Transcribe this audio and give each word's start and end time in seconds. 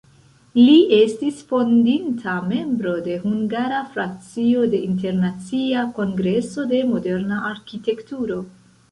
Li 0.67 0.75
estis 0.99 1.41
fondinta 1.49 2.37
membro 2.53 2.93
de 3.07 3.17
hungara 3.25 3.81
frakcio 3.97 4.63
de 4.71 4.79
Internacia 4.87 5.83
Kongreso 5.99 6.65
de 6.73 6.81
Moderna 6.95 7.43
Arkitekturo. 7.51 8.39